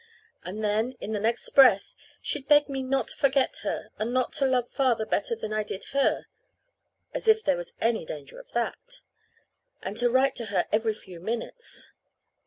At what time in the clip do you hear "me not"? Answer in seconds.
2.67-3.09